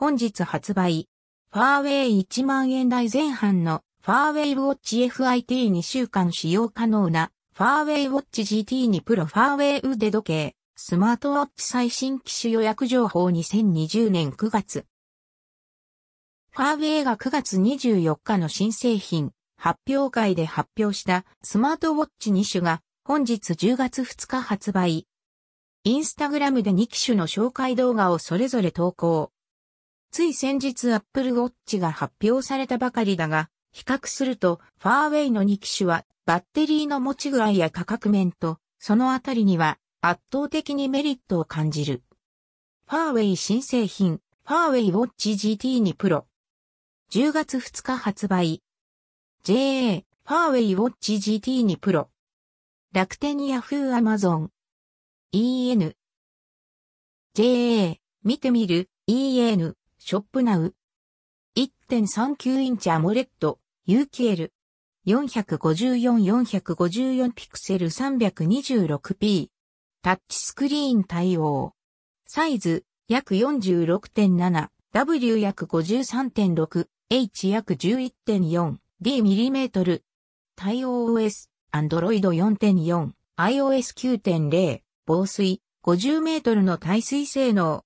[0.00, 1.10] 本日発売。
[1.52, 14.86] ファーウェイ1万円台前半のファーウェイウォッチ FIT2 週間使用可能なファーウェイウォッチ GT2 プロファーウェイ腕時計スマートウォッチ最新機種予約情報2020年9月。
[16.52, 25.06] ファーウェイが9月24日の新製品発表会で発表したスマートウォッチ2種が本日10月2日発売。
[25.84, 29.30] インスタグラムで2機種の紹介動画をそれぞれ投稿。
[30.10, 42.02] つい先日 Apple Watch が発表されたばかりだが、比較すると、ファーウェイの2機種は、バッテリーの持ち具合や価格面と、そのあたりには、圧倒的にメリットを感じる。
[42.88, 46.24] ファーウェイ新製品、ファーウェイウォッチ GT2 Pro。
[47.12, 48.62] 10月2日発売。
[49.44, 52.08] JA、ファーウェイウォッチ GT2 Pro。
[52.92, 54.50] 楽天ヤフーアマゾン。
[55.32, 55.94] EN。
[57.34, 59.76] JA、見てみる、EN。
[60.10, 60.74] ショップナウ。
[61.56, 64.50] 1.39インチアモレット、UKL。
[65.06, 69.50] 454-454ピクセル 326p。
[70.02, 71.74] タッチスクリーン対応。
[72.26, 80.02] サイズ、約46.7、W 約53.6、H 約11.4、D ミリメートル。
[80.56, 87.84] 対応 OS、Android 4.4、iOS 9.0、防水、50メートルの耐水性能。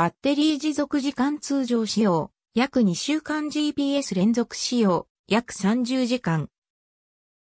[0.00, 6.48] バッテリー持続時間通常使用、約2週間 GPS 連続使用、約30時間。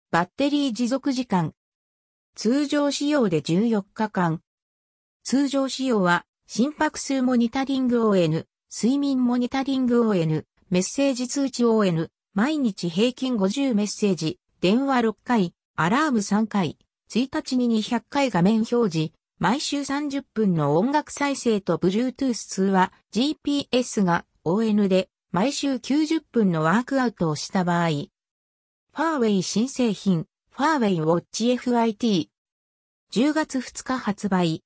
[0.09, 1.53] バッテリー持続時間。
[2.35, 4.41] 通常使用で14日間。
[5.23, 16.79] 通常使用は、心拍数モニタリング ON、睡眠モニタリング ON、メッセージ通知 ON、毎日平均50メッセージ、電話6回、アラーム3回、
[17.11, 32.27] 1日に200回画面表示、毎週30分の音楽再生と Bluetooth 通話、GPS が ON で毎週90分のワークアウトをした場合、ファーウェイ新製品、ファーウェイウォッチ FIT。
[33.13, 34.61] 10月2日発売。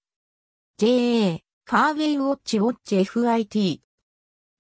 [0.80, 3.80] JA、ファーウェイウォッチウォッチ FIT。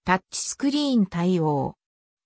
[0.04, 1.76] タッチスクリーン対応。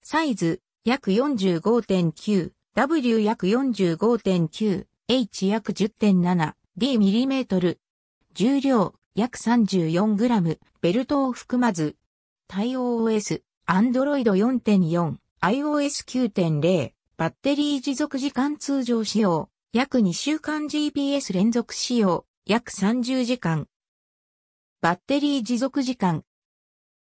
[0.02, 7.78] サイズ、約45.9、W 約45.9、H 約10.7、D ミリメートル。
[8.34, 11.94] 重量、約 34g、ベルトを含まず。
[12.48, 19.51] 対応 OS、Android 4.4、iOS 9.0、バッテリー持続時間通常使用。
[19.74, 23.68] 約2週間 GPS 連続使用、約30時間。
[24.82, 26.24] バッテリー持続時間。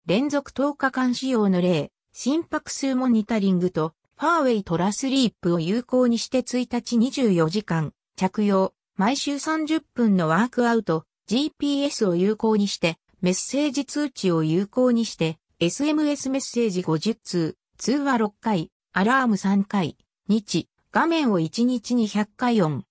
[0.06, 22.84] 連続10日間使用の例、心拍数モニタリングと、ファーウェイトラスリープを有効にして1日24時間、着用、毎週30分のワークアウト、GPS を有効にして、メッセージ通知を有効にして、SMS メッセージ50通、通話6回、アラーム3回、日、画面を1日に100回オン。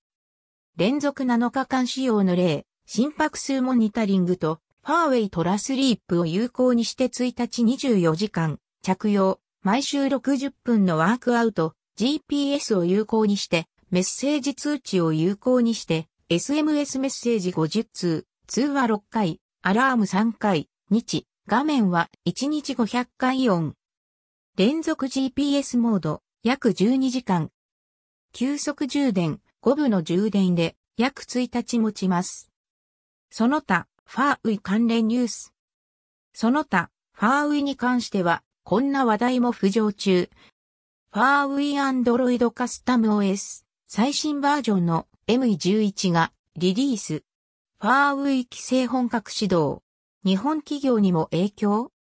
[0.75, 23.75] 連続7日間使用の例、心拍数モニタリングと、 HUAWEI TruSleep を有効にして1日24時間、着用、毎週60分のワークアウト、GPS を有効にして、メッセージ通知を有効にして、SMS メッセージ50通、通話6回、アラーム3回、日、画面は1日500回オン。
[24.57, 27.51] 連続 GPS モード、約12時間、
[28.33, 32.49] 急速充電、5部の充電で約1日持ちます。
[33.29, 35.53] その他、ファーウィ関連ニュース。
[36.33, 40.29] その他、ファーウィに関しては、こんな話題も浮上中。
[41.11, 47.23] ファーウィアンドロイドカスタム OS 最新バージョンの M11 がリリース。
[47.79, 49.83] ファーウィ規制本格始動。
[50.23, 51.91] 日本企業にも影響？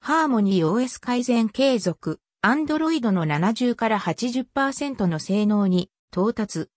[0.00, 2.20] ハーモニー OS 改善継続。
[2.40, 6.70] アンドロイドの70から80%の性能に到達。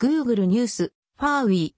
[0.00, 1.72] Google ニュース、ファーウィー、